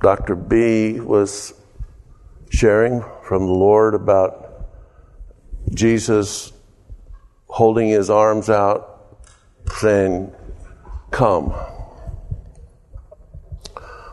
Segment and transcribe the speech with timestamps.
[0.00, 0.34] Dr.
[0.34, 1.52] B was
[2.48, 4.66] sharing from the Lord about
[5.74, 6.52] Jesus
[7.46, 9.18] holding his arms out,
[9.76, 10.32] saying,
[11.10, 11.50] Come.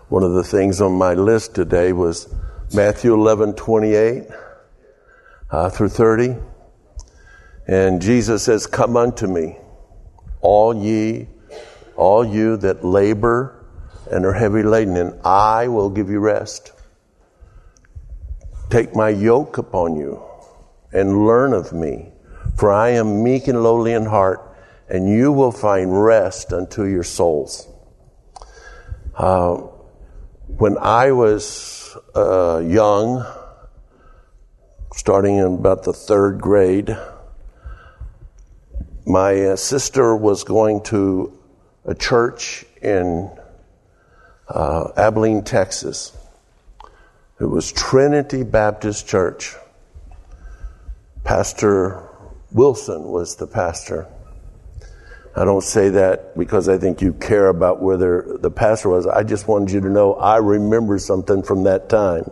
[0.09, 2.33] One of the things on my list today was
[2.73, 4.27] Matthew 11 28
[5.49, 6.35] uh, through 30.
[7.65, 9.57] And Jesus says, Come unto me,
[10.41, 11.27] all ye,
[11.95, 13.56] all you that labor
[14.11, 16.71] and are heavy laden, and I will give you rest.
[18.69, 20.21] Take my yoke upon you
[20.91, 22.09] and learn of me,
[22.55, 24.41] for I am meek and lowly in heart,
[24.89, 27.67] and you will find rest unto your souls.
[29.15, 29.55] Uh,
[30.57, 33.25] when I was uh, young,
[34.93, 36.95] starting in about the third grade,
[39.05, 41.37] my uh, sister was going to
[41.85, 43.31] a church in
[44.49, 46.15] uh, Abilene, Texas.
[47.39, 49.55] It was Trinity Baptist Church.
[51.23, 52.03] Pastor
[52.51, 54.07] Wilson was the pastor.
[55.35, 59.05] I don't say that because I think you care about whether the pastor was.
[59.05, 62.31] I just wanted you to know I remember something from that time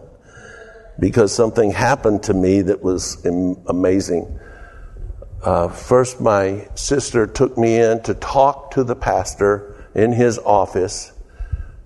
[0.99, 4.39] because something happened to me that was amazing.
[5.43, 11.11] Uh, first, my sister took me in to talk to the pastor in his office.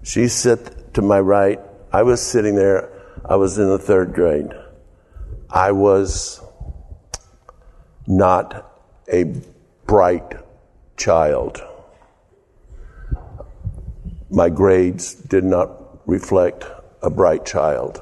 [0.09, 1.59] She sat to my right.
[1.93, 2.89] I was sitting there.
[3.23, 4.49] I was in the third grade.
[5.51, 6.41] I was
[8.07, 8.73] not
[9.07, 9.25] a
[9.85, 10.33] bright
[10.97, 11.61] child.
[14.31, 16.65] My grades did not reflect
[17.03, 18.01] a bright child.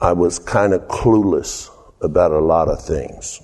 [0.00, 1.70] I was kind of clueless
[2.00, 3.42] about a lot of things.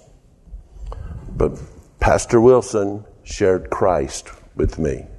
[1.30, 1.60] But
[1.98, 5.09] Pastor Wilson shared Christ with me.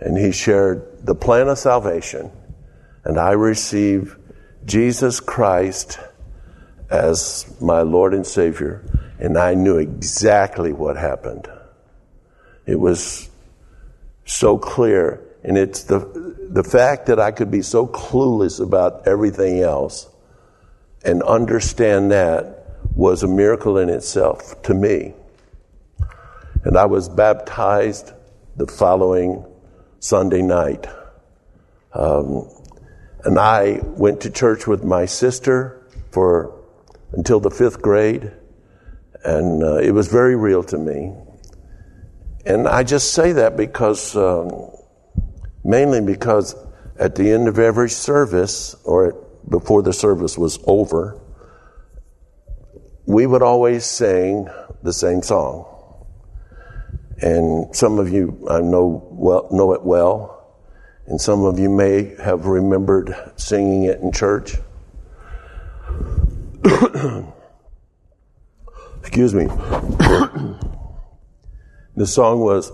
[0.00, 2.30] And he shared the plan of salvation.
[3.04, 4.16] And I received
[4.64, 5.98] Jesus Christ
[6.90, 8.84] as my Lord and Savior.
[9.18, 11.48] And I knew exactly what happened.
[12.66, 13.28] It was
[14.24, 15.20] so clear.
[15.44, 15.98] And it's the,
[16.50, 20.08] the fact that I could be so clueless about everything else
[21.04, 22.56] and understand that
[22.94, 25.14] was a miracle in itself to me.
[26.64, 28.12] And I was baptized
[28.56, 29.44] the following
[30.00, 30.86] Sunday night.
[31.92, 32.48] Um,
[33.24, 36.58] and I went to church with my sister for
[37.12, 38.32] until the fifth grade,
[39.24, 41.12] and uh, it was very real to me.
[42.46, 44.70] And I just say that because, um,
[45.62, 46.54] mainly because
[46.98, 51.20] at the end of every service, or before the service was over,
[53.04, 54.48] we would always sing
[54.82, 55.69] the same song.
[57.22, 60.56] And some of you I know well, know it well,
[61.06, 64.56] and some of you may have remembered singing it in church.
[69.00, 69.46] Excuse me.
[71.96, 72.72] the song was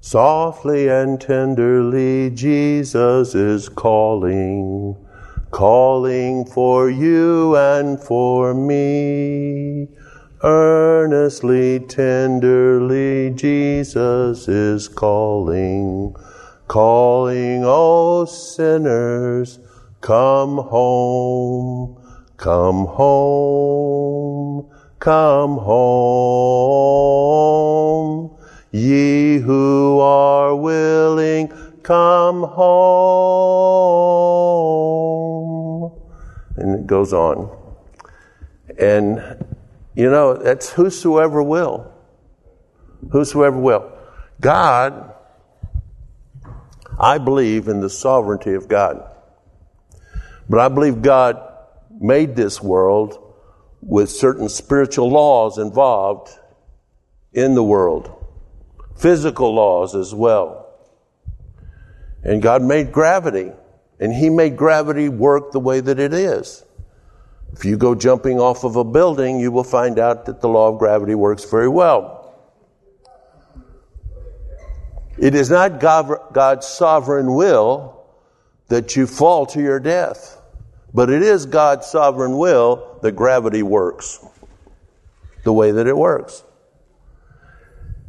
[0.00, 4.96] Softly and tenderly Jesus is calling
[5.50, 9.88] calling for you and for me.
[10.40, 16.14] Earnestly, tenderly, Jesus is calling,
[16.68, 19.58] calling, oh sinners,
[20.00, 22.00] come home,
[22.36, 26.78] come home, come home.
[28.70, 31.48] Ye who are willing,
[31.82, 33.58] come home.
[36.56, 37.50] And it goes on.
[38.78, 39.37] And,
[39.98, 41.92] you know, that's whosoever will.
[43.10, 43.90] Whosoever will.
[44.40, 45.12] God,
[46.96, 49.02] I believe in the sovereignty of God.
[50.48, 51.42] But I believe God
[52.00, 53.18] made this world
[53.82, 56.30] with certain spiritual laws involved
[57.32, 58.24] in the world,
[58.96, 60.78] physical laws as well.
[62.22, 63.50] And God made gravity,
[63.98, 66.64] and He made gravity work the way that it is.
[67.52, 70.68] If you go jumping off of a building, you will find out that the law
[70.68, 72.16] of gravity works very well.
[75.18, 78.04] It is not God's sovereign will
[78.68, 80.40] that you fall to your death,
[80.94, 84.24] but it is God's sovereign will that gravity works
[85.42, 86.44] the way that it works.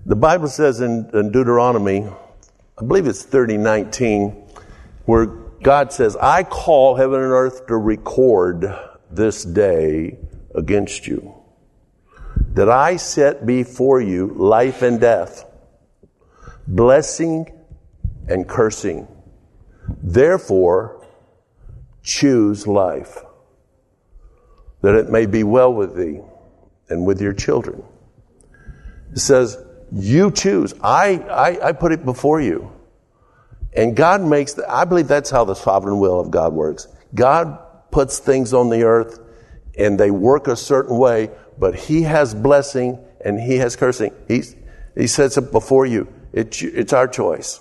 [0.06, 2.08] The Bible says in, in Deuteronomy
[2.80, 4.30] I believe it's 3019,
[5.04, 8.74] where God says, I call heaven and earth to record
[9.10, 10.18] this day
[10.56, 11.34] against you.
[12.54, 15.46] That I set before you life and death,
[16.68, 17.52] blessing
[18.28, 19.08] and cursing.
[20.02, 21.06] Therefore,
[22.04, 23.18] choose life,
[24.82, 26.22] that it may be well with thee
[26.90, 27.84] and with your children.
[29.12, 29.58] It says,
[29.92, 30.74] you choose.
[30.82, 32.72] I, I, I put it before you.
[33.74, 36.88] And God makes, the, I believe that's how the sovereign will of God works.
[37.14, 37.60] God
[37.92, 39.20] puts things on the earth
[39.78, 44.14] and they work a certain way, but He has blessing and He has cursing.
[44.28, 44.56] He's,
[44.96, 46.12] he sets it before you.
[46.34, 47.60] It, it's our choice.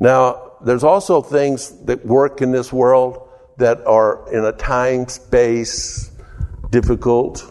[0.00, 6.10] Now, there's also things that work in this world that are in a time, space,
[6.70, 7.44] difficult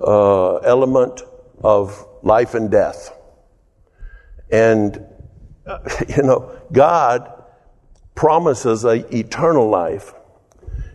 [0.00, 1.22] uh, element
[1.62, 3.16] of life and death.
[4.50, 5.06] And,
[6.08, 7.30] you know, God
[8.14, 10.12] promises a eternal life.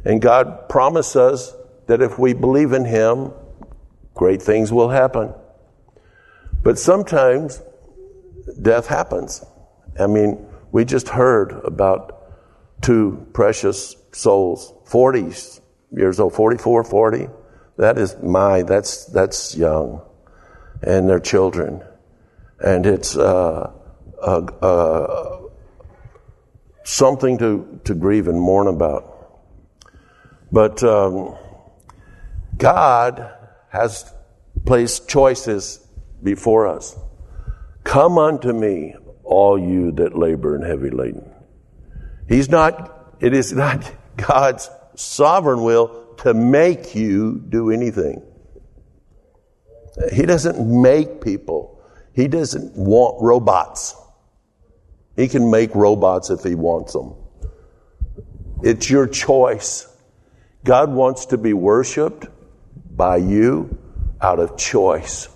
[0.06, 1.56] And God promises us
[1.88, 3.32] that if we believe in Him,
[4.14, 5.34] great things will happen.
[6.64, 7.62] But sometimes
[8.62, 9.46] death happens.
[10.00, 12.16] I mean, we just heard about
[12.82, 15.34] two precious souls, 40
[15.92, 17.28] years old, 44, 40.
[17.78, 20.02] That is my, that's, that's young.
[20.82, 21.84] And their children.
[22.60, 23.72] And it's, uh,
[24.22, 25.42] uh, uh,
[26.84, 29.19] something to, to grieve and mourn about.
[30.52, 31.36] But um,
[32.58, 33.32] God
[33.70, 34.12] has
[34.66, 35.86] placed choices
[36.24, 36.98] before us.
[37.84, 41.30] Come unto me, all you that labor and heavy laden.
[42.28, 48.22] He's not, it is not God's sovereign will to make you do anything.
[50.14, 51.82] He doesn't make people.
[52.14, 53.96] He doesn't want robots.
[55.16, 57.16] He can make robots if he wants them.
[58.64, 59.89] It's your choice.
[60.64, 62.28] God wants to be worshiped
[62.96, 63.78] by you
[64.22, 65.30] out of choice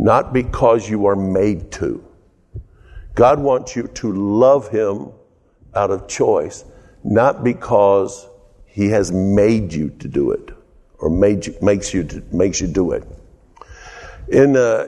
[0.00, 2.02] not because you are made to.
[3.14, 5.10] God wants you to love Him
[5.74, 6.64] out of choice,
[7.04, 8.26] not because
[8.64, 10.48] He has made you to do it
[10.98, 13.04] or made you, makes you to, makes you do it.
[14.28, 14.86] In uh,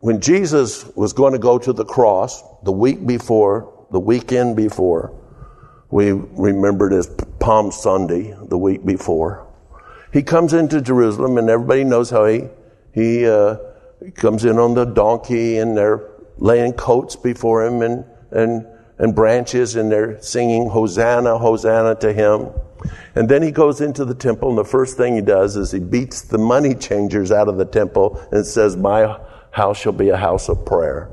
[0.00, 5.12] when Jesus was going to go to the cross the week before, the weekend before,
[5.90, 7.06] we remembered as
[7.38, 9.46] Palm Sunday, the week before.
[10.12, 12.48] He comes into Jerusalem, and everybody knows how he
[12.92, 13.56] he uh,
[14.16, 18.66] comes in on the donkey and they're laying coats before him and, and,
[18.98, 22.48] and branches and they're singing Hosanna, Hosanna to him.
[23.14, 25.80] And then he goes into the temple and the first thing he does is he
[25.80, 29.18] beats the money changers out of the temple and says, my
[29.50, 31.10] house shall be a house of prayer.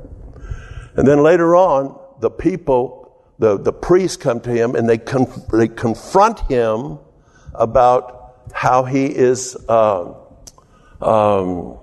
[0.94, 3.05] And then later on, the people,
[3.38, 6.98] the, the priests come to him and they, conf- they confront him
[7.54, 10.14] about how he is, uh,
[11.00, 11.78] um,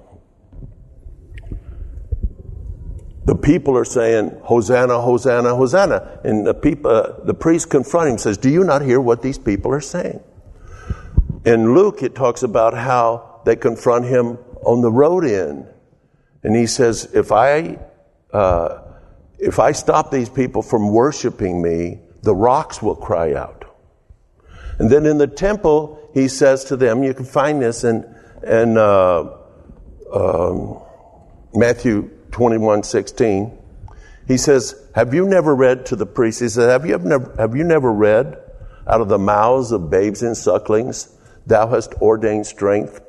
[3.26, 6.20] the people are saying, Hosanna, Hosanna, Hosanna.
[6.24, 9.38] And the, people, uh, the priest confront him says, Do you not hear what these
[9.38, 10.22] people are saying?
[11.46, 15.68] In Luke, it talks about how they confront him on the road in.
[16.44, 17.80] And he says, If I,
[18.32, 18.83] uh,
[19.44, 23.66] if I stop these people from worshiping me, the rocks will cry out.
[24.80, 28.04] And then in the temple, he says to them, you can find this in,
[28.48, 29.38] in uh,
[30.14, 30.82] um,
[31.54, 33.58] Matthew 21 16,
[34.28, 36.40] he says, Have you never read to the priest?
[36.40, 38.38] He says, Have you never, have you never read
[38.88, 41.14] out of the mouths of babes and sucklings,
[41.46, 43.02] Thou hast ordained strength?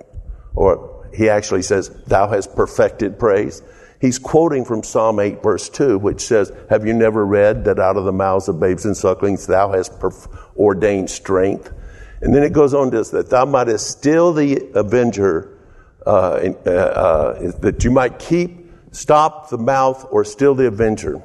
[0.54, 3.62] Or he actually says, Thou hast perfected praise.
[4.04, 7.96] He's quoting from Psalm 8, verse 2, which says, Have you never read that out
[7.96, 11.72] of the mouths of babes and sucklings thou hast perf- ordained strength?
[12.20, 15.58] And then it goes on to this, that thou mightest still the avenger,
[16.04, 21.22] uh, uh, uh, that you might keep stop the mouth or still the avenger.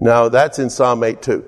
[0.00, 1.44] Now that's in Psalm 8 too.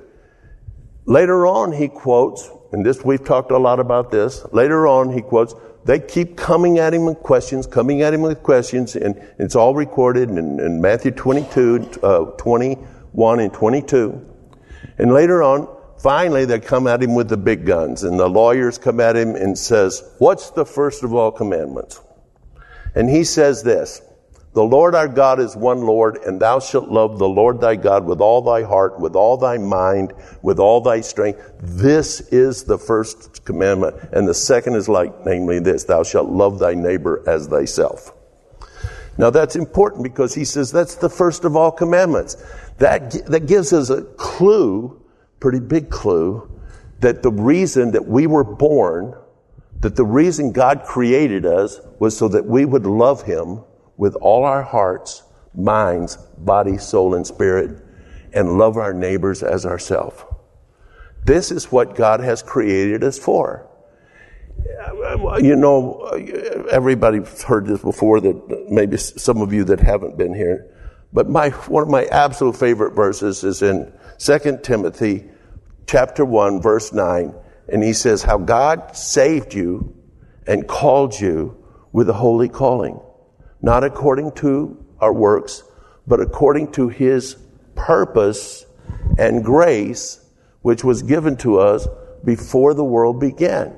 [1.05, 4.47] Later on he quotes, and this we've talked a lot about this.
[4.53, 5.53] Later on he quotes,
[5.85, 9.75] they keep coming at him with questions, coming at him with questions, and it's all
[9.75, 14.31] recorded in, in Matthew 22, uh, 21 and 22.
[14.99, 18.79] And later on, finally they come at him with the big guns, and the lawyers
[18.79, 22.01] come at him and says, what's the first of all commandments?
[22.95, 24.01] And he says this,
[24.55, 28.05] the Lord our God is one Lord, and thou shalt love the Lord thy God
[28.07, 31.41] with all thy heart, with all thy mind, with all thy strength.
[31.61, 33.97] This is the first commandment.
[34.13, 38.13] And the second is like, namely this, thou shalt love thy neighbor as thyself.
[39.19, 42.37] Now that's important because he says that's the first of all commandments.
[42.79, 45.03] That, that gives us a clue,
[45.41, 46.49] pretty big clue,
[47.01, 49.17] that the reason that we were born,
[49.81, 53.65] that the reason God created us was so that we would love him
[53.97, 55.23] with all our hearts,
[55.55, 57.83] minds, body, soul, and spirit,
[58.33, 60.23] and love our neighbors as ourselves.
[61.25, 63.69] This is what God has created us for.
[65.41, 66.05] You know,
[66.71, 70.71] everybody's heard this before that maybe some of you that haven't been here.
[71.13, 75.29] But my, one of my absolute favorite verses is in 2 Timothy
[75.87, 77.35] chapter 1 verse 9.
[77.69, 79.95] And he says how God saved you
[80.47, 81.57] and called you
[81.93, 83.01] with a holy calling,
[83.65, 85.63] not according to our works,
[86.07, 87.37] but according to his
[87.75, 88.67] purpose
[89.19, 90.21] and grace,
[90.61, 91.89] which was given to us
[92.23, 93.75] before the world began.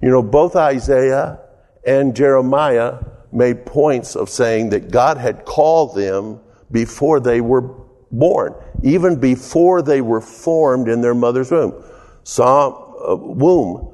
[0.00, 1.40] You know, both Isaiah
[1.84, 2.98] and Jeremiah
[3.32, 6.38] made points of saying that God had called them
[6.70, 7.62] before they were
[8.12, 11.82] born, even before they were formed in their mother's womb.
[12.22, 12.74] Psalm
[13.04, 13.92] uh, womb.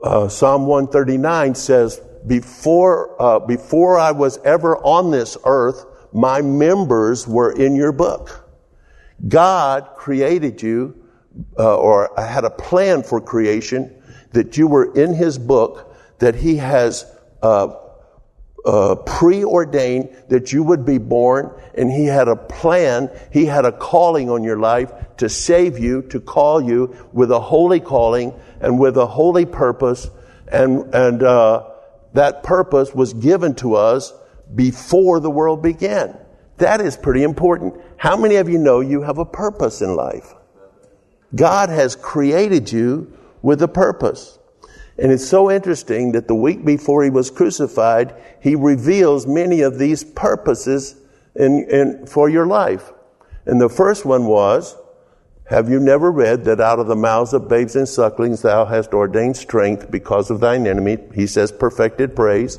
[0.00, 7.26] Uh, Psalm 139 says, before, uh, before I was ever on this earth, my members
[7.26, 8.48] were in your book.
[9.26, 10.94] God created you,
[11.58, 16.56] uh, or had a plan for creation, that you were in his book, that he
[16.56, 17.04] has
[17.42, 17.74] uh,
[18.64, 23.72] uh, preordained that you would be born, and He had a plan, He had a
[23.72, 28.78] calling on your life to save you, to call you with a holy calling and
[28.78, 30.10] with a holy purpose,
[30.50, 31.64] and and uh,
[32.14, 34.12] that purpose was given to us
[34.54, 36.16] before the world began.
[36.58, 37.74] That is pretty important.
[37.96, 40.34] How many of you know you have a purpose in life?
[41.34, 43.12] God has created you
[43.42, 44.38] with a purpose.
[44.98, 49.78] And it's so interesting that the week before he was crucified, he reveals many of
[49.78, 50.96] these purposes
[51.36, 52.92] in, in, for your life.
[53.46, 54.76] And the first one was,
[55.48, 58.92] have you never read that out of the mouths of babes and sucklings thou hast
[58.92, 60.98] ordained strength because of thine enemy?
[61.14, 62.58] He says perfected praise,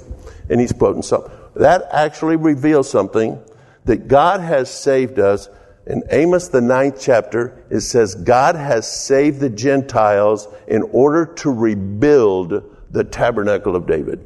[0.50, 1.32] and he's quoting something.
[1.56, 3.40] That actually reveals something
[3.86, 5.50] that God has saved us
[5.90, 11.52] in Amos, the ninth chapter, it says, God has saved the Gentiles in order to
[11.52, 14.24] rebuild the tabernacle of David.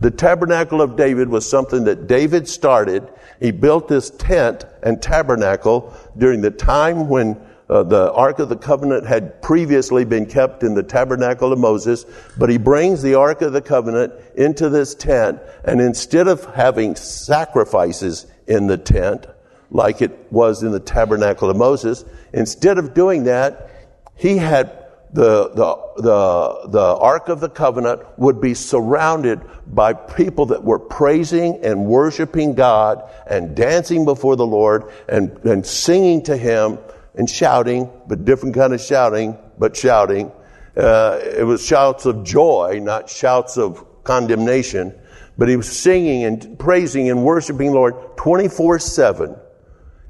[0.00, 3.08] The tabernacle of David was something that David started.
[3.40, 8.56] He built this tent and tabernacle during the time when uh, the Ark of the
[8.56, 12.06] Covenant had previously been kept in the tabernacle of Moses,
[12.38, 16.96] but he brings the Ark of the Covenant into this tent, and instead of having
[16.96, 19.26] sacrifices in the tent,
[19.70, 22.04] like it was in the tabernacle of Moses.
[22.32, 23.70] Instead of doing that,
[24.14, 30.46] he had the, the, the, the Ark of the Covenant would be surrounded by people
[30.46, 36.36] that were praising and worshiping God and dancing before the Lord and, and singing to
[36.36, 36.78] Him
[37.18, 40.32] and shouting, but different kind of shouting, but shouting.
[40.74, 44.98] Uh, it was shouts of joy, not shouts of condemnation.
[45.36, 49.36] But he was singing and praising and worshiping Lord 24 7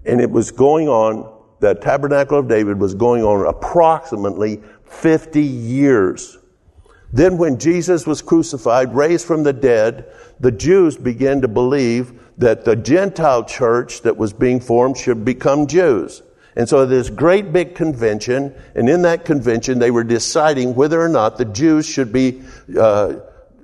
[0.08, 6.38] and it was going on, the tabernacle of David was going on approximately 50 years.
[7.12, 12.64] Then, when Jesus was crucified, raised from the dead, the Jews began to believe that
[12.64, 16.22] the Gentile church that was being formed should become Jews.
[16.58, 21.08] And so this great big convention, and in that convention they were deciding whether or
[21.08, 22.42] not the Jews should be,
[22.76, 23.14] uh,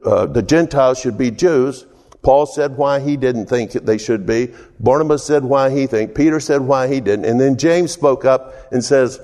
[0.04, 1.86] uh, the Gentiles should be Jews.
[2.22, 4.54] Paul said why he didn't think they should be.
[4.78, 6.14] Barnabas said why he think.
[6.14, 7.24] Peter said why he didn't.
[7.24, 9.20] And then James spoke up and says,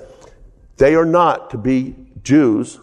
[0.75, 2.77] they are not to be Jews,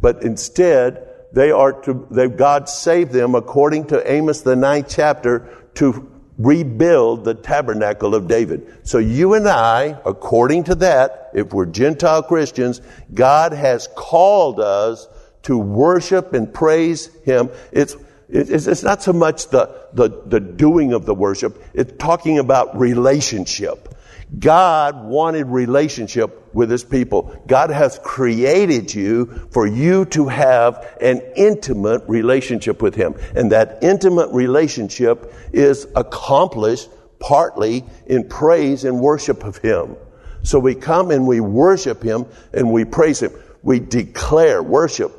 [0.00, 5.48] but instead they are to, they, God saved them according to Amos the ninth chapter
[5.74, 8.80] to rebuild the tabernacle of David.
[8.82, 12.80] So you and I, according to that, if we're Gentile Christians,
[13.12, 15.08] God has called us
[15.42, 17.50] to worship and praise Him.
[17.70, 17.96] It's,
[18.28, 23.93] it's not so much the, the, the doing of the worship, it's talking about relationship.
[24.38, 27.36] God wanted relationship with his people.
[27.46, 33.14] God has created you for you to have an intimate relationship with him.
[33.34, 36.88] And that intimate relationship is accomplished
[37.18, 39.96] partly in praise and worship of him.
[40.42, 43.32] So we come and we worship him and we praise him.
[43.62, 45.12] We declare worship.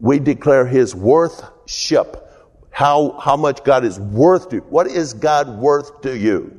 [0.00, 2.24] We declare his worthship
[2.70, 4.62] how, how much God is worth to you.
[4.62, 6.56] What is God worth to you?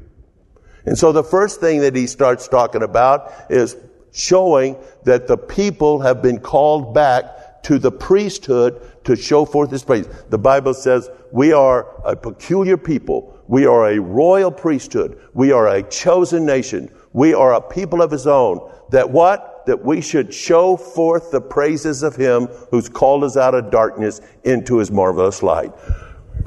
[0.90, 3.78] And so the first thing that he starts talking about is
[4.12, 9.84] showing that the people have been called back to the priesthood to show forth his
[9.84, 10.08] praise.
[10.30, 13.40] The Bible says we are a peculiar people.
[13.48, 15.22] We are a royal priesthood.
[15.36, 16.92] We are a chosen nation.
[17.14, 18.60] We are a people of his own.
[18.90, 19.68] That what?
[19.68, 24.22] That we should show forth the praises of him who's called us out of darkness
[24.44, 25.72] into his marvelous light.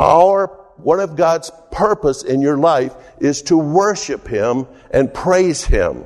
[0.01, 6.05] Our, one of God's purpose in your life is to worship Him and praise Him.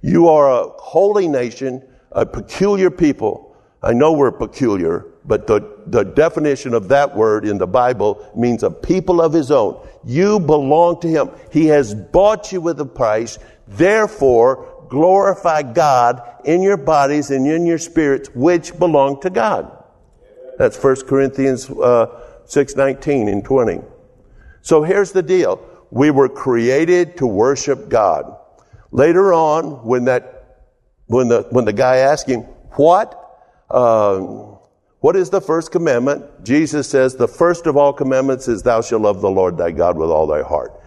[0.00, 3.56] You are a holy nation, a peculiar people.
[3.82, 8.62] I know we're peculiar, but the, the definition of that word in the Bible means
[8.62, 9.86] a people of his own.
[10.04, 11.30] You belong to him.
[11.52, 13.38] He has bought you with a price.
[13.66, 19.70] Therefore, glorify God in your bodies and in your spirits, which belong to God.
[20.58, 22.06] That's 1 Corinthians uh,
[22.46, 23.80] 6, 19 and 20.
[24.68, 25.66] So here's the deal.
[25.90, 28.36] We were created to worship God.
[28.90, 30.66] Later on, when that,
[31.06, 32.40] when the, when the guy asked him,
[32.72, 33.14] what,
[33.70, 34.58] um,
[35.00, 36.44] what is the first commandment?
[36.44, 39.96] Jesus says, the first of all commandments is thou shalt love the Lord thy God
[39.96, 40.78] with all thy heart.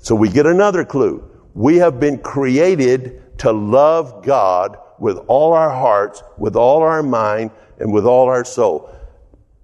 [0.00, 1.22] So we get another clue.
[1.52, 7.50] We have been created to love God with all our hearts, with all our mind,
[7.78, 8.90] and with all our soul.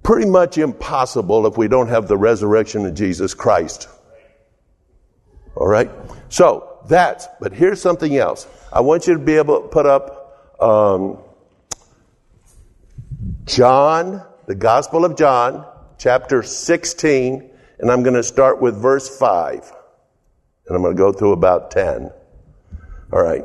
[0.02, 3.88] Pretty much impossible if we don't have the resurrection of Jesus Christ.
[5.54, 5.90] All right?
[6.28, 8.46] So, that's, but here's something else.
[8.72, 11.18] I want you to be able to put up um,
[13.44, 15.66] John, the Gospel of John,
[15.98, 19.72] chapter 16, and I'm going to start with verse 5.
[20.66, 22.10] And I'm going to go through about 10.
[23.12, 23.44] All right.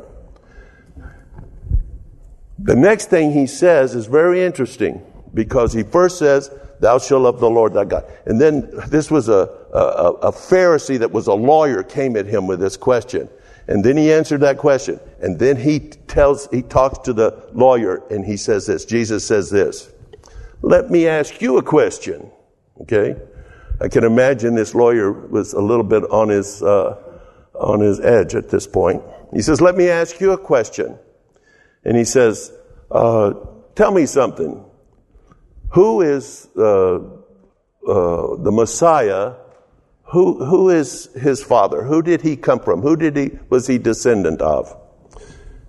[2.58, 5.04] The next thing he says is very interesting
[5.34, 8.04] because he first says, Thou shalt love the Lord thy God.
[8.24, 12.46] And then this was a, a, a Pharisee that was a lawyer came at him
[12.46, 13.28] with this question.
[13.66, 15.00] And then he answered that question.
[15.20, 18.84] And then he tells, he talks to the lawyer and he says this.
[18.84, 19.92] Jesus says this.
[20.62, 22.30] Let me ask you a question.
[22.82, 23.16] Okay.
[23.80, 26.96] I can imagine this lawyer was a little bit on his, uh,
[27.54, 29.02] on his edge at this point.
[29.32, 30.98] He says, let me ask you a question.
[31.84, 32.52] And he says,
[32.90, 33.34] uh,
[33.74, 34.64] tell me something.
[35.70, 39.34] Who is, uh, uh the Messiah
[40.10, 41.82] who, who is his father?
[41.82, 42.80] Who did he come from?
[42.80, 44.74] Who did he, was he descendant of?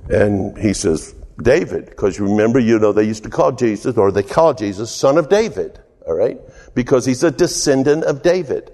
[0.09, 4.23] And he says, David, because remember, you know, they used to call Jesus, or they
[4.23, 6.39] call Jesus son of David, all right?
[6.73, 8.71] Because he's a descendant of David.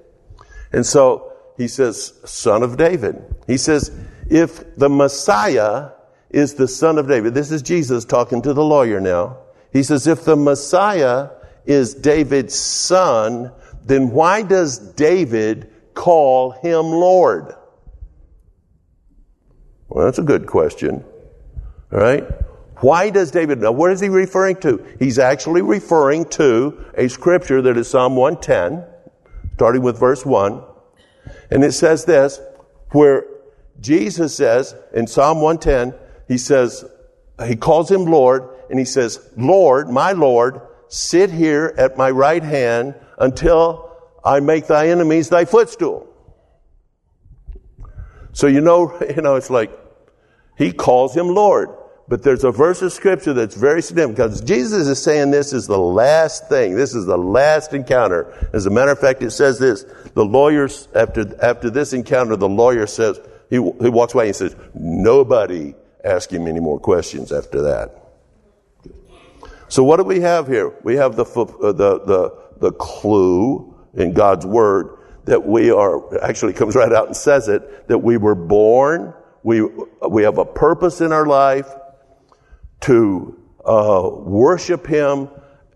[0.71, 3.15] And so he says, son of David.
[3.47, 3.91] He says,
[4.30, 5.89] if the Messiah
[6.30, 9.38] is the son of David, this is Jesus talking to the lawyer now.
[9.75, 11.31] He says, if the Messiah
[11.65, 13.51] is David's son,
[13.83, 17.53] then why does David call him Lord?
[19.89, 21.03] Well, that's a good question.
[21.91, 22.23] All right?
[22.77, 24.81] Why does David, now what is he referring to?
[24.97, 28.81] He's actually referring to a scripture that is Psalm 110,
[29.55, 30.63] starting with verse 1.
[31.51, 32.39] And it says this,
[32.91, 33.25] where
[33.81, 36.85] Jesus says in Psalm 110, he says,
[37.45, 42.43] he calls him Lord, and he says, Lord, my Lord, sit here at my right
[42.43, 43.91] hand until
[44.23, 46.08] I make thy enemies thy footstool.
[48.34, 49.71] So you know, you know, it's like
[50.58, 51.69] he calls him Lord.
[52.08, 55.65] But there's a verse of scripture that's very significant because Jesus is saying this is
[55.65, 56.75] the last thing.
[56.75, 58.32] This is the last encounter.
[58.54, 59.86] As a matter of fact, it says this.
[60.13, 64.56] The lawyers, after, after this encounter, the lawyer says, he, he walks away and says,
[64.75, 65.73] nobody
[66.04, 68.05] ask him any more questions after that.
[69.75, 70.73] So what do we have here?
[70.83, 76.53] We have the, uh, the, the, the clue in God's Word that we are, actually
[76.53, 79.67] comes right out and says it, that we were born, we,
[80.09, 81.67] we have a purpose in our life
[82.83, 85.27] to uh, worship Him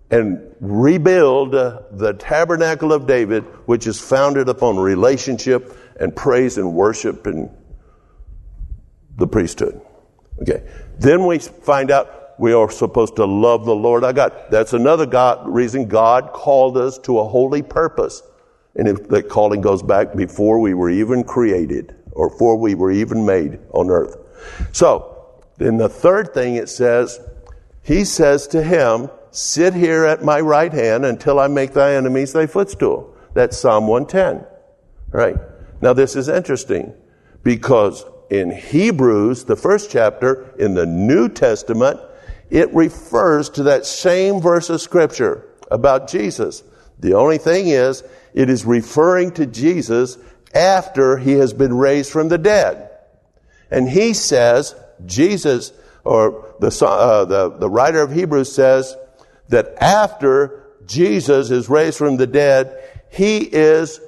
[0.09, 6.73] and rebuild uh, the tabernacle of David, which is founded upon relationship and praise and
[6.73, 7.49] worship and
[9.17, 9.81] the priesthood.
[10.41, 10.65] Okay.
[10.97, 14.33] Then we find out we are supposed to love the Lord our God.
[14.49, 18.23] That's another God, reason God called us to a holy purpose.
[18.75, 22.91] And if that calling goes back before we were even created or before we were
[22.91, 24.15] even made on earth.
[24.71, 25.15] So,
[25.57, 27.19] then the third thing it says,
[27.83, 32.31] he says to him, sit here at my right hand until I make thy enemies
[32.31, 33.15] thy footstool.
[33.33, 34.45] That's Psalm 110.
[35.11, 35.35] Right?
[35.81, 36.93] Now this is interesting
[37.43, 41.99] because in Hebrews, the first chapter in the New Testament,
[42.49, 46.63] it refers to that same verse of scripture about Jesus.
[46.99, 50.17] The only thing is, it is referring to Jesus
[50.53, 52.89] after he has been raised from the dead.
[53.71, 55.71] And he says, Jesus,
[56.03, 58.95] or the, uh, the, the writer of Hebrews says
[59.49, 63.99] that after Jesus is raised from the dead, he is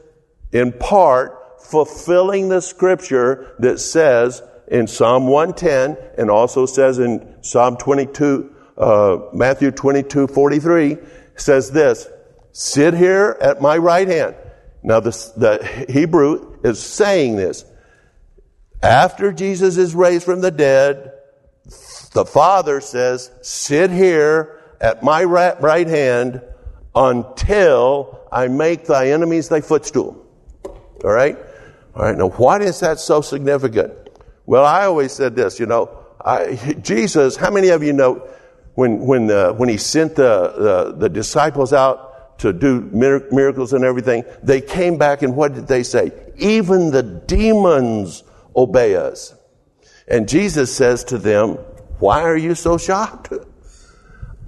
[0.52, 4.42] in part fulfilling the scripture that says
[4.72, 10.98] in Psalm 110 and also says in Psalm 22, uh, Matthew 22, 43
[11.36, 12.08] says this,
[12.54, 14.36] sit here at my right hand.
[14.82, 17.66] Now the, the Hebrew is saying this.
[18.82, 21.12] After Jesus is raised from the dead,
[22.14, 26.42] The Father says, sit here at my right hand
[26.96, 30.26] until I make thy enemies thy footstool.
[30.66, 31.38] All right?
[31.96, 32.18] All right.
[32.18, 34.01] Now, why is that so significant?
[34.52, 38.28] Well, I always said this, you know, I, Jesus, how many of you know
[38.76, 43.86] when, when, uh, when he sent the, the, the disciples out to do miracles and
[43.86, 46.12] everything, they came back and what did they say?
[46.36, 49.34] Even the demons obey us.
[50.06, 51.52] And Jesus says to them,
[52.00, 53.32] why are you so shocked?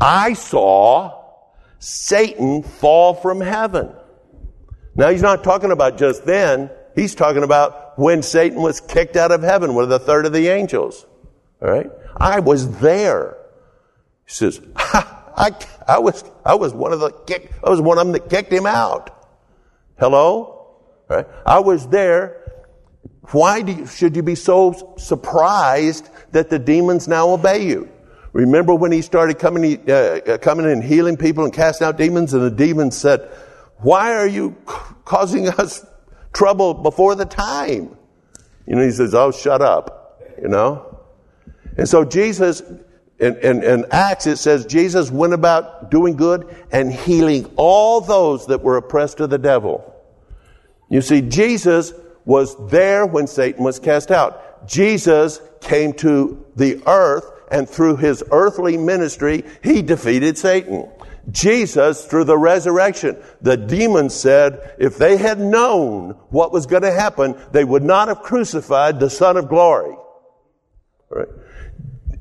[0.02, 1.24] I saw
[1.80, 3.90] Satan fall from heaven.
[4.96, 6.70] Now he's not talking about just then.
[6.94, 10.48] He's talking about when Satan was kicked out of heaven with a third of the
[10.48, 11.06] angels.
[11.62, 11.90] All right?
[12.18, 13.38] I was there.
[14.26, 15.52] He says, I,
[15.88, 18.52] I, was, I was one of the kick, I was one of them that kicked
[18.52, 19.10] him out.
[20.00, 20.44] Hello?
[21.10, 21.28] All right?
[21.46, 22.40] I was there.
[23.32, 27.90] Why you, should you be so surprised that the demons now obey you?
[28.34, 32.34] Remember when he started coming, uh, uh coming and healing people and casting out demons,
[32.34, 33.30] and the demons said,
[33.78, 34.58] "Why are you
[35.06, 35.86] causing us
[36.34, 37.96] trouble before the time?"
[38.68, 41.00] You know, he says, "Oh, shut up," you know.
[41.78, 42.62] And so Jesus,
[43.20, 48.48] in, in, in Acts, it says Jesus went about doing good and healing all those
[48.48, 49.90] that were oppressed of the devil.
[50.90, 51.94] You see, Jesus
[52.26, 54.68] was there when Satan was cast out.
[54.68, 60.90] Jesus came to the earth and through his earthly ministry, he defeated Satan.
[61.32, 66.92] Jesus, through the resurrection, the demons said if they had known what was going to
[66.92, 69.96] happen, they would not have crucified the Son of Glory.
[71.10, 71.30] Right?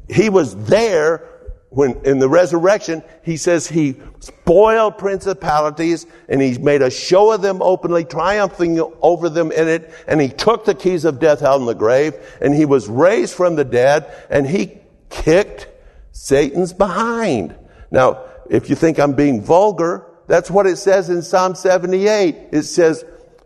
[0.09, 1.29] He was there
[1.73, 7.41] when in the resurrection, he says he spoiled principalities and he made a show of
[7.41, 11.61] them openly, triumphing over them in it, and he took the keys of death, out
[11.61, 15.67] in the grave, and he was raised from the dead, and he kicked
[16.13, 17.55] Satan's behind.
[17.91, 22.49] Now, if you think I'm being vulgar, that's what it says in Psalm 78.
[22.53, 23.05] It says,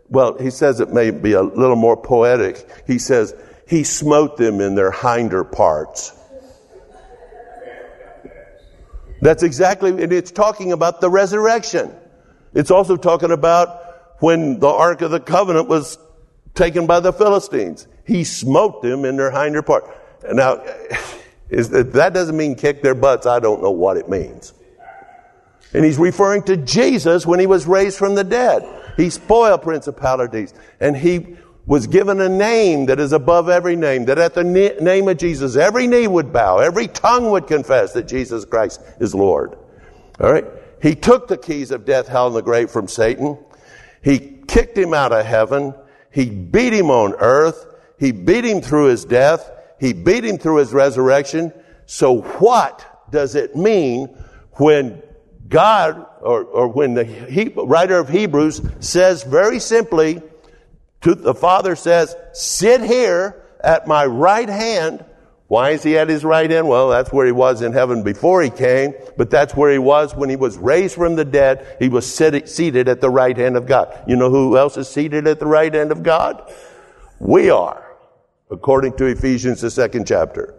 [0.09, 2.65] well, he says it may be a little more poetic.
[2.87, 3.33] He says,
[3.67, 6.13] he smote them in their hinder parts.
[9.21, 11.93] That's exactly, and it's talking about the resurrection.
[12.53, 13.83] It's also talking about
[14.19, 15.97] when the Ark of the Covenant was
[16.53, 17.87] taken by the Philistines.
[18.05, 19.85] He smote them in their hinder part.
[20.31, 20.55] Now,
[21.49, 23.25] that doesn't mean kick their butts.
[23.25, 24.53] I don't know what it means.
[25.73, 28.63] And he's referring to Jesus when he was raised from the dead.
[28.95, 34.17] He spoiled principalities and he was given a name that is above every name, that
[34.17, 38.45] at the name of Jesus, every knee would bow, every tongue would confess that Jesus
[38.45, 39.57] Christ is Lord.
[40.21, 40.45] All right?
[40.81, 43.37] He took the keys of death, hell, and the grave from Satan.
[44.01, 45.75] He kicked him out of heaven.
[46.09, 47.65] He beat him on earth.
[47.99, 49.51] He beat him through his death.
[49.79, 51.51] He beat him through his resurrection.
[51.85, 54.07] So what does it mean
[54.53, 55.01] when
[55.47, 60.21] God, or, or when the he, writer of Hebrews says very simply,
[61.01, 65.05] to, the Father says, sit here at my right hand.
[65.47, 66.67] Why is he at his right hand?
[66.67, 70.13] Well, that's where he was in heaven before he came, but that's where he was
[70.13, 71.77] when he was raised from the dead.
[71.79, 74.03] He was seated at the right hand of God.
[74.07, 76.51] You know who else is seated at the right hand of God?
[77.19, 77.95] We are,
[78.51, 80.53] according to Ephesians, the second chapter.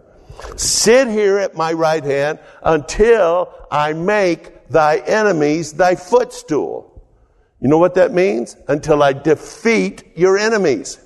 [0.55, 6.85] Sit here at my right hand until I make thy enemies thy footstool.
[7.59, 8.55] You know what that means?
[8.67, 10.99] Until I defeat your enemies.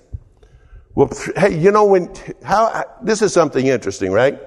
[0.95, 4.39] Well, hey, you know when, how, this is something interesting, right?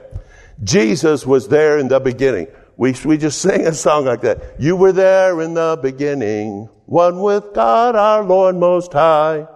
[0.63, 2.47] Jesus was there in the beginning.
[2.77, 4.61] We, we just sang a song like that.
[4.61, 9.49] You were there in the beginning, one with God our Lord Most High.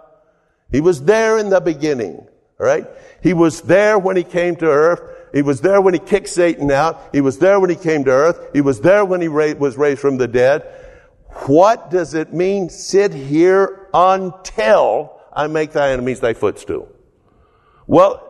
[0.72, 2.26] He was there in the beginning,
[2.58, 2.86] right?
[3.22, 5.09] He was there when he came to earth.
[5.32, 7.10] He was there when he kicked Satan out.
[7.12, 8.50] He was there when he came to earth.
[8.52, 10.62] He was there when he ra- was raised from the dead.
[11.46, 16.88] What does it mean, sit here until I make thy enemies thy footstool?
[17.86, 18.26] Well,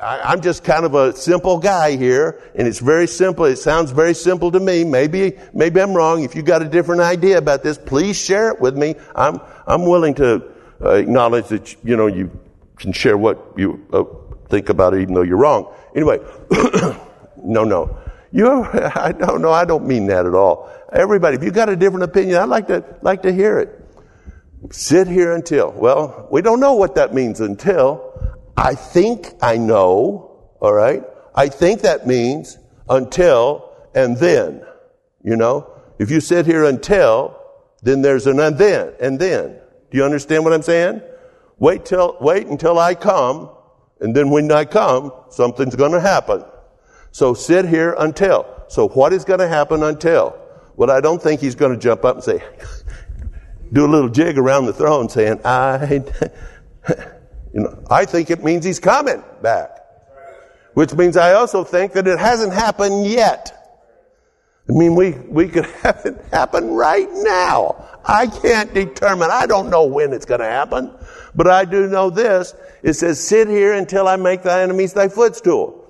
[0.00, 3.44] I'm just kind of a simple guy here, and it's very simple.
[3.44, 4.84] It sounds very simple to me.
[4.84, 6.22] Maybe, maybe I'm wrong.
[6.22, 8.94] If you've got a different idea about this, please share it with me.
[9.16, 10.44] I'm, I'm willing to
[10.80, 12.30] uh, acknowledge that, you know, you
[12.76, 14.04] can share what you uh,
[14.48, 15.74] think about it, even though you're wrong.
[15.94, 16.18] Anyway,
[17.36, 17.98] no, no.
[18.32, 19.52] You, I don't know.
[19.52, 20.70] I don't mean that at all.
[20.92, 23.80] Everybody, if you got a different opinion, I'd like to like to hear it.
[24.70, 25.72] Sit here until.
[25.72, 28.12] Well, we don't know what that means until.
[28.56, 30.56] I think I know.
[30.60, 31.02] All right.
[31.34, 34.64] I think that means until and then.
[35.22, 37.38] You know, if you sit here until,
[37.82, 39.58] then there's an and then and then.
[39.90, 41.02] Do you understand what I'm saying?
[41.58, 43.50] Wait till wait until I come,
[44.00, 46.44] and then when I come, something's going to happen.
[47.12, 48.46] So sit here until.
[48.68, 50.38] So what is going to happen until?
[50.76, 52.42] Well, I don't think he's going to jump up and say,
[53.72, 56.02] do a little jig around the throne saying, I,
[57.54, 59.70] you know, I think it means he's coming back.
[60.74, 63.52] Which means I also think that it hasn't happened yet.
[64.68, 68.00] I mean, we, we could have it happen right now.
[68.04, 69.28] I can't determine.
[69.30, 70.92] I don't know when it's going to happen.
[71.34, 72.54] But I do know this.
[72.82, 75.80] It says, sit here until I make thy enemies thy footstool.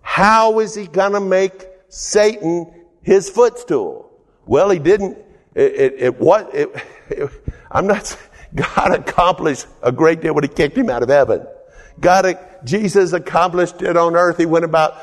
[0.00, 4.10] How is he to make Satan his footstool?
[4.46, 5.18] Well, he didn't.
[5.54, 6.54] It, it, it what?
[6.54, 6.68] It,
[7.08, 7.30] it,
[7.70, 8.16] I'm not.
[8.54, 11.46] God accomplished a great deal when he kicked him out of heaven.
[12.00, 14.36] God, Jesus accomplished it on earth.
[14.36, 14.94] He went about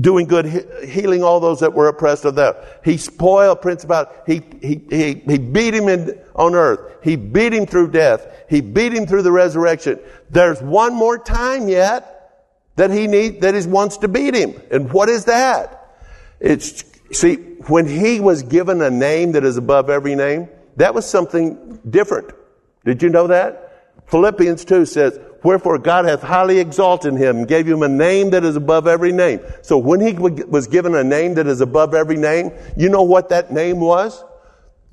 [0.00, 0.46] doing good,
[0.86, 2.80] healing all those that were oppressed of that.
[2.84, 4.10] He spoiled principality.
[4.26, 6.80] He, he, he, he beat him in, on earth.
[7.02, 8.26] He beat him through death.
[8.48, 10.00] He beat him through the resurrection.
[10.30, 12.14] There's one more time yet
[12.76, 14.60] that he need, that he wants to beat him.
[14.70, 15.96] And what is that?
[16.40, 17.36] It's, see,
[17.68, 22.32] when he was given a name that is above every name, that was something different.
[22.84, 23.60] Did you know that?
[24.06, 28.44] Philippians 2 says, Wherefore God hath highly exalted him and gave him a name that
[28.44, 29.40] is above every name.
[29.60, 33.28] So when he was given a name that is above every name, you know what
[33.28, 34.24] that name was?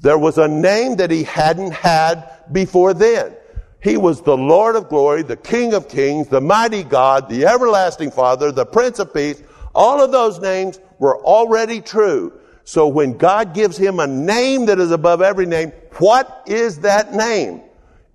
[0.01, 3.33] There was a name that he hadn't had before then.
[3.81, 8.11] He was the Lord of glory, the King of kings, the mighty God, the everlasting
[8.11, 9.41] Father, the Prince of Peace.
[9.73, 12.33] All of those names were already true.
[12.65, 17.13] So when God gives him a name that is above every name, what is that
[17.13, 17.61] name?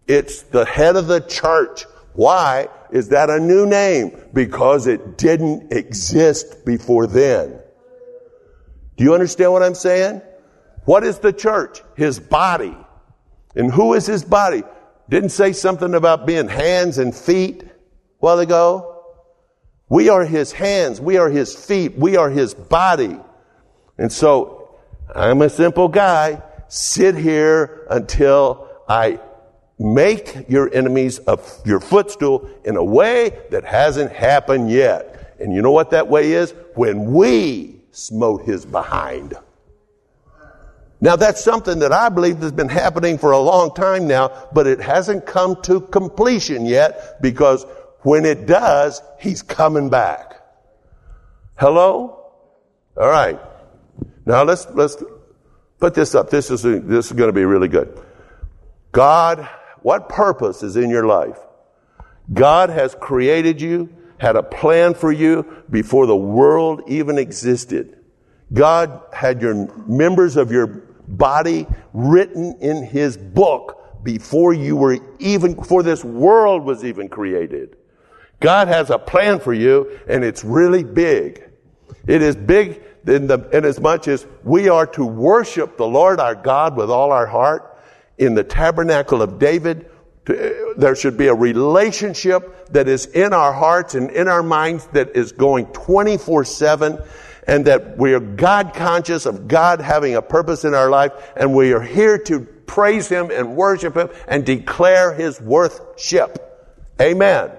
[0.06, 1.86] It's the head of the church.
[2.16, 4.18] Why is that a new name?
[4.32, 7.60] Because it didn't exist before then.
[8.96, 10.22] Do you understand what I'm saying?
[10.86, 11.82] What is the church?
[11.94, 12.74] His body.
[13.54, 14.62] And who is his body?
[15.10, 17.68] Didn't say something about being hands and feet a
[18.20, 19.04] while ago?
[19.90, 21.00] We are his hands.
[21.00, 21.98] We are his feet.
[21.98, 23.18] We are his body.
[23.98, 24.78] And so
[25.14, 26.42] I'm a simple guy.
[26.68, 29.20] Sit here until I
[29.78, 35.36] make your enemies a, your footstool in a way that hasn't happened yet.
[35.38, 36.52] And you know what that way is?
[36.74, 39.34] When we smote his behind.
[41.00, 44.66] Now that's something that I believe has been happening for a long time now, but
[44.66, 47.66] it hasn't come to completion yet because
[48.00, 50.40] when it does, he's coming back.
[51.56, 52.32] Hello?
[52.96, 53.38] All right.
[54.24, 54.96] Now let's, let's
[55.78, 56.30] put this up.
[56.30, 58.00] This is, this is going to be really good.
[58.92, 59.48] God
[59.86, 61.38] what purpose is in your life?
[62.34, 67.96] God has created you, had a plan for you before the world even existed.
[68.52, 70.66] God had your members of your
[71.06, 77.76] body written in His book before you were even, before this world was even created.
[78.40, 81.48] God has a plan for you and it's really big.
[82.08, 86.18] It is big in, the, in as much as we are to worship the Lord
[86.18, 87.74] our God with all our heart
[88.18, 89.90] in the tabernacle of David,
[90.28, 94.86] eh, there should be a relationship that is in our hearts and in our minds
[94.88, 96.98] that is going 24 7
[97.46, 101.54] and that we are God conscious of God having a purpose in our life and
[101.54, 106.42] we are here to praise Him and worship Him and declare His worthship.
[107.00, 107.52] Amen.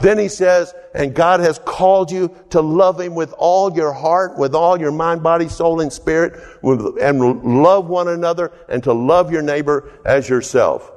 [0.00, 4.38] Then he says, and God has called you to love him with all your heart,
[4.38, 9.32] with all your mind, body, soul, and spirit, and love one another and to love
[9.32, 10.90] your neighbor as yourself.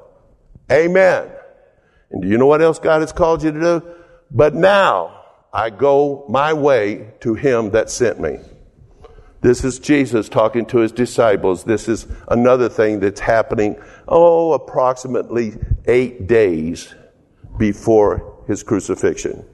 [0.71, 1.29] Amen.
[2.11, 3.95] And do you know what else God has called you to do?
[4.29, 5.23] But now
[5.53, 8.39] I go my way to him that sent me.
[9.41, 11.63] This is Jesus talking to his disciples.
[11.63, 13.75] This is another thing that's happening,
[14.07, 16.93] oh, approximately eight days
[17.57, 19.45] before his crucifixion.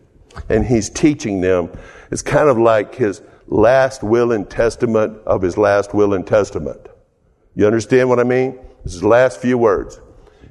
[0.49, 1.69] And he's teaching them.
[2.11, 6.87] It's kind of like his last will and testament of his last will and testament.
[7.55, 8.59] You understand what I mean?
[8.83, 9.99] This is the last few words.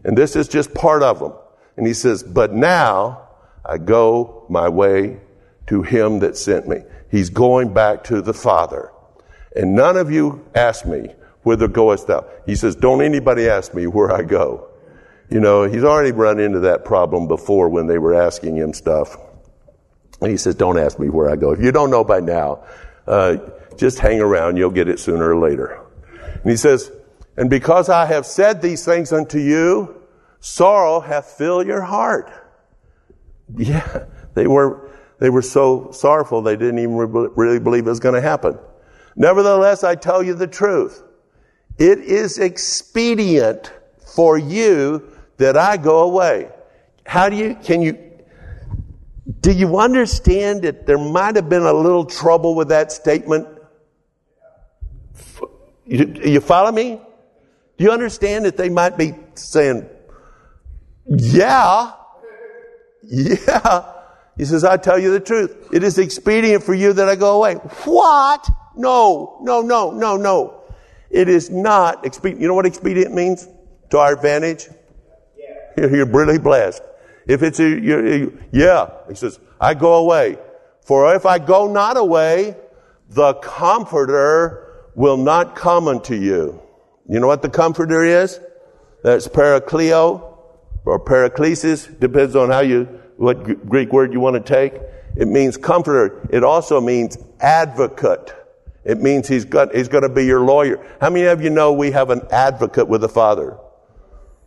[0.05, 1.33] And this is just part of them.
[1.77, 3.29] And he says, But now
[3.65, 5.21] I go my way
[5.69, 6.79] to him that sent me.
[7.11, 8.91] He's going back to the Father.
[9.55, 11.09] And none of you ask me,
[11.43, 12.27] Whither goest thou?
[12.45, 14.69] He says, Don't anybody ask me where I go.
[15.31, 19.17] You know, he's already run into that problem before when they were asking him stuff.
[20.21, 21.53] And he says, Don't ask me where I go.
[21.53, 22.65] If you don't know by now,
[23.07, 23.39] uh,
[23.77, 24.57] just hang around.
[24.57, 25.81] You'll get it sooner or later.
[26.43, 26.91] And he says,
[27.37, 30.01] And because I have said these things unto you,
[30.39, 32.31] sorrow hath filled your heart.
[33.57, 38.15] Yeah, they were, they were so sorrowful they didn't even really believe it was going
[38.15, 38.59] to happen.
[39.17, 41.03] Nevertheless, I tell you the truth.
[41.79, 43.73] It is expedient
[44.05, 46.49] for you that I go away.
[47.05, 47.99] How do you, can you,
[49.41, 53.47] Do you understand that there might have been a little trouble with that statement?
[55.85, 57.01] You, you follow me?
[57.77, 59.89] Do you understand that they might be saying,
[61.07, 61.93] yeah,
[63.03, 63.93] yeah.
[64.37, 65.69] He says, I tell you the truth.
[65.73, 67.55] It is expedient for you that I go away.
[67.85, 68.49] What?
[68.77, 70.63] No, no, no, no, no.
[71.09, 72.43] It is not expedient.
[72.43, 73.47] You know what expedient means?
[73.91, 74.69] To our advantage?
[75.77, 76.83] You're really blessed.
[77.27, 80.39] If it's a, you're, yeah, he says, I go away.
[80.83, 82.57] For if I go not away,
[83.11, 86.63] the comforter will not come unto you.
[87.09, 88.41] You know what the comforter is?
[89.03, 90.39] That's parakleo
[90.85, 92.85] or paraklesis, depends on how you,
[93.17, 94.81] what Greek word you want to take.
[95.17, 96.27] It means comforter.
[96.31, 98.35] It also means advocate.
[98.85, 100.85] It means he's got, he's going to be your lawyer.
[101.01, 103.59] How many of you know we have an advocate with the Father?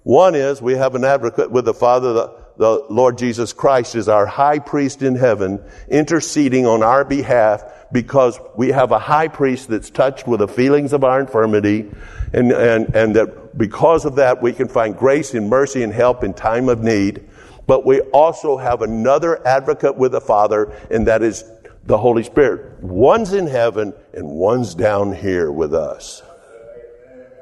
[0.04, 2.14] One is we have an advocate with the Father.
[2.14, 7.64] The, the Lord Jesus Christ is our high priest in heaven, interceding on our behalf
[7.92, 11.90] because we have a high priest that's touched with the feelings of our infirmity
[12.34, 16.24] and, and, and that because of that we can find grace and mercy and help
[16.24, 17.28] in time of need.
[17.66, 21.44] But we also have another advocate with the Father, and that is
[21.86, 22.84] the Holy Spirit.
[22.84, 26.24] One's in heaven and one's down here with us.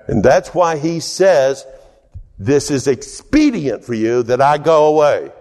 [0.07, 1.65] And that's why he says,
[2.39, 5.31] this is expedient for you that I go away.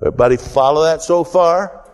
[0.00, 1.84] Everybody follow that so far?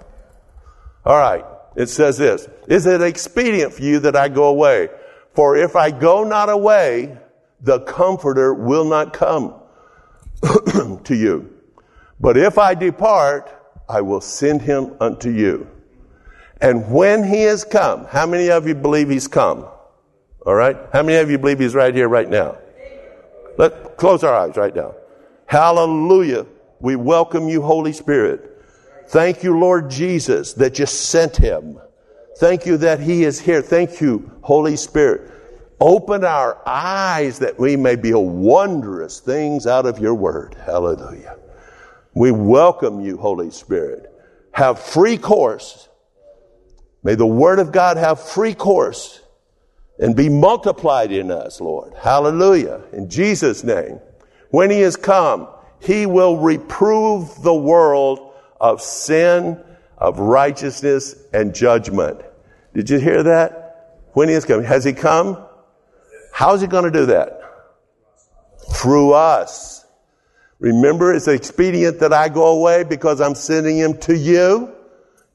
[1.05, 1.45] All right.
[1.77, 4.91] It says this, is it expedient for you that I go away?
[5.33, 7.19] For if I go not away,
[7.61, 9.55] the comforter will not come
[11.05, 11.51] to you.
[12.21, 13.51] But if I depart,
[13.89, 15.69] I will send him unto you.
[16.61, 19.67] And when he has come, how many of you believe he's come?
[20.47, 20.77] All right?
[20.93, 22.59] How many of you believe he's right here, right now?
[23.57, 24.95] Let's close our eyes right now.
[25.47, 26.47] Hallelujah.
[26.81, 28.51] We welcome you, Holy Spirit.
[29.09, 31.79] Thank you, Lord Jesus, that you sent him.
[32.39, 33.63] Thank you that he is here.
[33.63, 35.31] Thank you, Holy Spirit.
[35.81, 40.57] Open our eyes that we may behold wondrous things out of your word.
[40.65, 41.37] Hallelujah.
[42.15, 44.11] We welcome you, Holy Spirit.
[44.53, 45.89] Have free course.
[47.03, 49.21] May the Word of God have free course
[49.99, 51.95] and be multiplied in us, Lord.
[51.95, 52.83] Hallelujah.
[52.93, 54.01] In Jesus' name.
[54.51, 55.49] When He has come,
[55.81, 59.63] He will reprove the world of sin,
[59.99, 62.21] of righteousness, and judgment.
[62.75, 64.03] Did you hear that?
[64.13, 64.65] When He has come.
[64.65, 65.39] Has He come?
[66.33, 67.41] How's He going to do that?
[68.73, 69.85] Through us.
[70.59, 74.73] Remember, it's expedient that I go away because I'm sending him to you,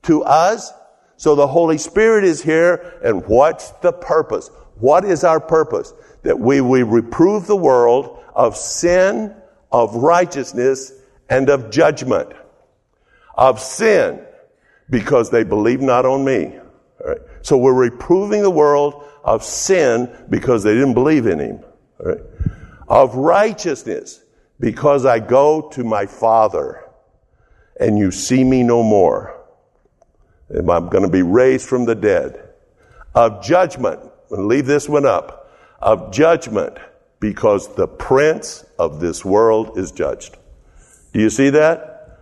[0.04, 0.72] to us.
[1.20, 4.50] So the Holy Spirit is here, and what's the purpose?
[4.76, 5.94] What is our purpose?
[6.24, 9.36] That we, we reprove the world of sin,
[9.70, 10.94] of righteousness,
[11.30, 12.32] and of judgment.
[13.36, 14.26] Of sin,
[14.90, 16.58] because they believe not on me.
[17.42, 21.66] So we're reproving the world of sin because they didn't believe in him.
[22.88, 24.24] Of righteousness
[24.58, 26.86] because I go to my Father
[27.78, 29.39] and you see me no more.
[30.50, 32.50] And I'm going to be raised from the dead.
[33.16, 34.00] Of judgment,
[34.32, 36.78] and leave this one up, of judgment
[37.20, 40.38] because the prince of this world is judged.
[41.14, 42.20] Do you see that?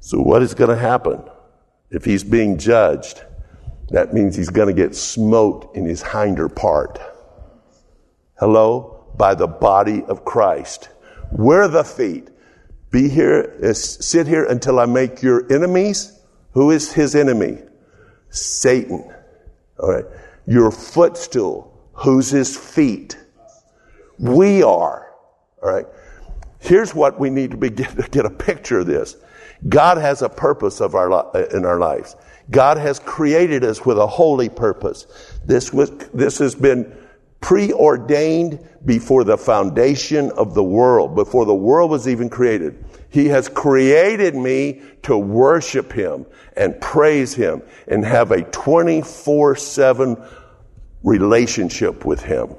[0.00, 1.22] So what is going to happen?
[1.90, 3.22] If he's being judged,
[3.90, 7.00] that means he's going to get smote in his hinder part.
[8.38, 9.12] Hello?
[9.16, 10.88] By the body of Christ.
[11.32, 12.28] We're the feet.
[12.90, 16.19] Be here, uh, sit here until I make your enemies.
[16.52, 17.58] Who is his enemy?
[18.30, 19.12] Satan.
[19.78, 20.04] All right.
[20.46, 21.78] Your footstool.
[21.92, 23.16] Who's his feet?
[24.18, 25.12] We are.
[25.62, 25.86] All right.
[26.58, 29.16] Here's what we need to be, get, get a picture of this.
[29.68, 32.16] God has a purpose of our, uh, in our lives.
[32.50, 35.06] God has created us with a holy purpose.
[35.44, 36.96] This was, this has been
[37.40, 42.84] preordained before the foundation of the world, before the world was even created.
[43.10, 50.16] He has created me to worship Him and praise Him and have a 24 7
[51.02, 52.54] relationship with Him.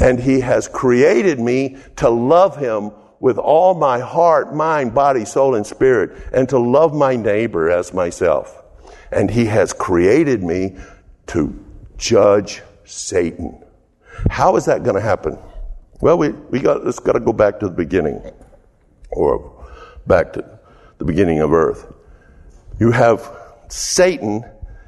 [0.00, 5.54] And He has created me to love Him with all my heart, mind, body, soul,
[5.54, 8.62] and spirit, and to love my neighbor as myself.
[9.10, 10.76] And He has created me
[11.28, 11.58] to
[11.96, 13.62] judge Satan.
[14.28, 15.38] How is that going to happen?
[16.00, 18.20] Well, we, we got, let's got to go back to the beginning,
[19.12, 19.61] or
[20.06, 20.58] back to
[20.98, 21.92] the beginning of earth.
[22.78, 23.30] You have
[23.68, 24.44] Satan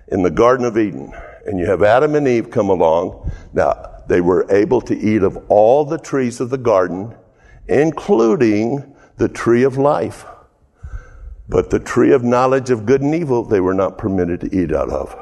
[0.09, 1.13] in the Garden of Eden,
[1.47, 3.31] and you have Adam and Eve come along.
[3.53, 7.15] Now, they were able to eat of all the trees of the garden,
[7.69, 10.27] including the tree of life.
[11.49, 14.73] But the tree of knowledge of good and evil, they were not permitted to eat
[14.73, 15.15] out of.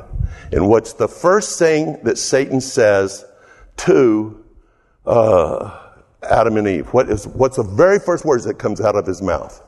[0.53, 3.25] And what's the first thing that Satan says
[3.79, 4.45] to
[5.07, 5.79] uh,
[6.23, 6.89] Adam and Eve?
[6.89, 9.63] What is, what's the very first words that comes out of his mouth?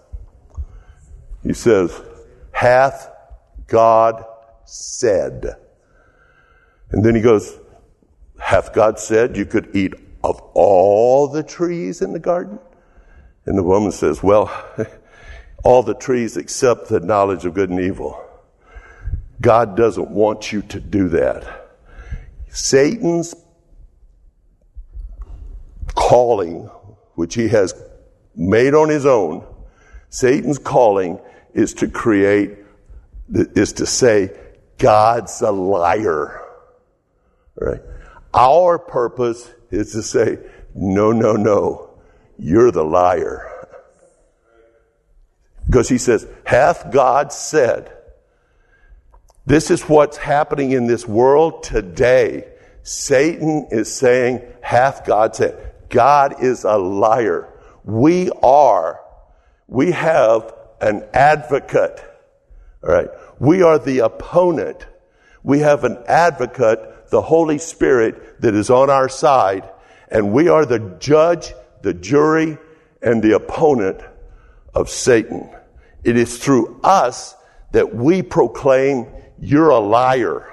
[1.45, 2.03] He says,
[2.51, 3.11] Hath
[3.69, 4.25] God
[4.65, 5.57] said.
[6.91, 7.59] And then he goes,
[8.41, 12.59] Hath God said you could eat of all the trees in the garden?
[13.45, 14.51] And the woman says, Well,
[15.65, 18.21] all the trees except the knowledge of good and evil.
[19.41, 21.69] God doesn't want you to do that.
[22.49, 23.35] Satan's
[25.95, 26.71] calling,
[27.15, 27.75] which he has
[28.35, 29.45] made on his own,
[30.09, 31.19] Satan's calling
[31.55, 32.59] is to create,
[33.33, 34.31] is to say,
[34.79, 36.43] God's a liar.
[37.57, 37.81] Right?
[38.35, 40.39] Our purpose is to say,
[40.75, 41.91] no, no, no,
[42.39, 43.51] you're the liar.
[45.67, 47.91] Because he says, hath God said,
[49.47, 52.49] this is what's happening in this world today.
[52.83, 57.49] Satan is saying, hath God said, God is a liar.
[57.85, 59.01] We are,
[59.69, 62.03] we have an advocate.
[62.83, 63.09] All right.
[63.39, 64.87] We are the opponent.
[65.43, 69.69] We have an advocate, the Holy Spirit, that is on our side.
[70.11, 71.53] And we are the judge,
[71.83, 72.59] the jury,
[73.03, 74.01] and the opponent
[74.75, 75.51] of Satan.
[76.03, 77.35] It is through us
[77.73, 79.07] that we proclaim,
[79.39, 80.49] you're a liar.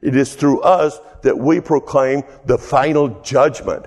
[0.00, 3.86] It is through us that we proclaim the final judgment.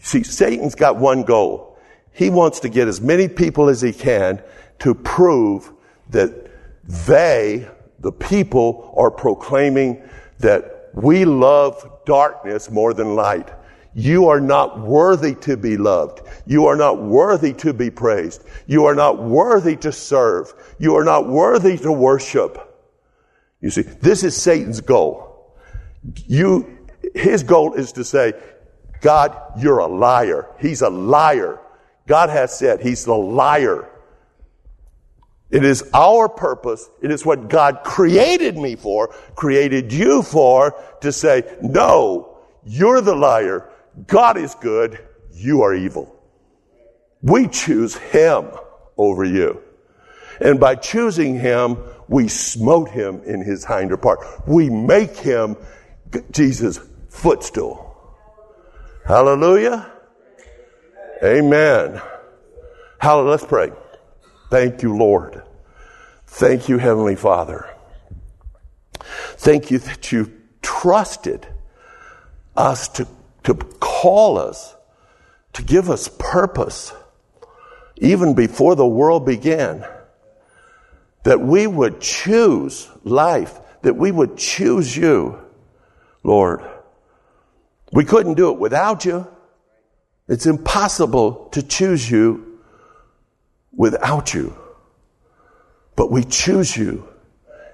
[0.00, 1.78] See, Satan's got one goal.
[2.12, 4.42] He wants to get as many people as he can
[4.80, 5.72] to prove
[6.10, 6.50] that
[6.84, 7.68] they,
[8.00, 10.02] the people, are proclaiming
[10.38, 13.50] that we love darkness more than light.
[13.94, 16.20] You are not worthy to be loved.
[16.46, 18.44] You are not worthy to be praised.
[18.66, 20.52] You are not worthy to serve.
[20.78, 22.66] You are not worthy to worship.
[23.60, 25.56] You see, this is Satan's goal.
[26.26, 26.78] You,
[27.14, 28.32] his goal is to say,
[29.00, 30.46] God, you're a liar.
[30.60, 31.58] He's a liar.
[32.06, 33.89] God has said he's the liar.
[35.50, 36.88] It is our purpose.
[37.02, 43.16] It is what God created me for, created you for, to say, no, you're the
[43.16, 43.68] liar.
[44.06, 45.04] God is good.
[45.32, 46.14] You are evil.
[47.22, 48.46] We choose him
[48.96, 49.62] over you.
[50.40, 51.78] And by choosing him,
[52.08, 54.20] we smote him in his hinder part.
[54.46, 55.56] We make him
[56.30, 57.86] Jesus' footstool.
[59.06, 59.90] Hallelujah.
[61.22, 62.00] Amen.
[62.98, 63.30] Hallelujah.
[63.30, 63.70] Let's pray.
[64.50, 65.42] Thank you, Lord.
[66.26, 67.70] Thank you, Heavenly Father.
[69.00, 71.46] Thank you that you trusted
[72.56, 73.06] us to,
[73.44, 74.74] to call us,
[75.52, 76.92] to give us purpose,
[77.98, 79.86] even before the world began.
[81.22, 85.38] That we would choose life, that we would choose you,
[86.24, 86.68] Lord.
[87.92, 89.28] We couldn't do it without you.
[90.26, 92.49] It's impossible to choose you
[93.80, 94.54] without you.
[95.96, 97.08] But we choose you.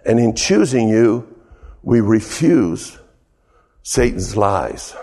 [0.04, 1.26] And in choosing you,
[1.82, 2.96] we refuse
[3.82, 4.94] Satan's lies.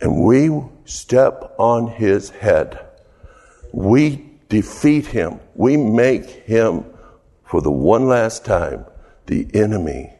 [0.00, 0.50] And we
[0.86, 2.84] step on his head.
[3.72, 5.38] We defeat him.
[5.54, 6.84] We make him,
[7.44, 8.86] for the one last time,
[9.26, 10.12] the enemy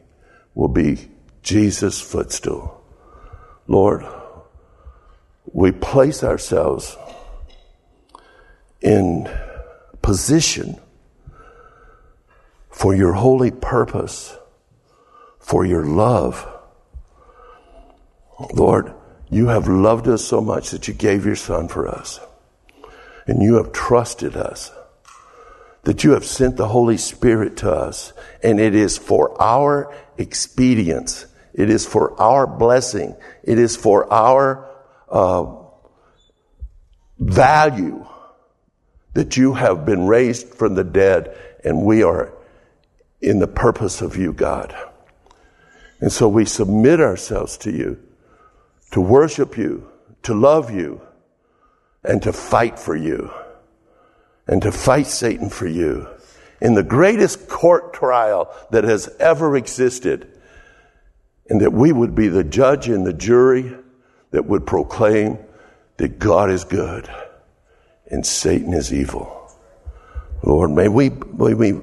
[0.55, 1.09] will be
[1.43, 2.81] Jesus' footstool.
[3.67, 4.05] Lord,
[5.51, 6.95] we place ourselves
[8.79, 9.29] in
[10.07, 10.79] position
[12.69, 14.37] for your holy purpose,
[15.39, 16.47] for your love.
[18.53, 18.93] Lord,
[19.29, 22.21] you have loved us so much that you gave your son for us.
[23.25, 24.71] And you have trusted us.
[25.83, 28.13] That you have sent the Holy Spirit to us.
[28.41, 31.25] And it is for our expedience
[31.57, 33.15] it is for our blessing.
[33.43, 34.69] It is for our
[35.09, 35.55] uh,
[37.17, 38.05] value
[39.17, 42.31] that you have been raised from the dead and we are
[43.19, 44.75] in the purpose of you, God.
[45.99, 47.97] And so we submit ourselves to you
[48.91, 49.89] to worship you,
[50.21, 51.01] to love you,
[52.03, 53.31] and to fight for you,
[54.45, 56.07] and to fight Satan for you.
[56.61, 60.31] In the greatest court trial that has ever existed,
[61.49, 63.75] and that we would be the judge and the jury
[64.29, 65.39] that would proclaim
[65.97, 67.09] that God is good
[68.09, 69.51] and Satan is evil.
[70.43, 71.81] Lord, may we, may we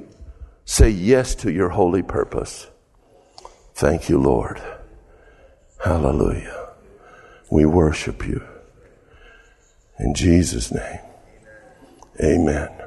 [0.64, 2.66] say yes to your holy purpose.
[3.74, 4.62] Thank you, Lord.
[5.84, 6.68] Hallelujah.
[7.50, 8.42] We worship you.
[9.98, 11.00] In Jesus' name,
[12.22, 12.83] amen.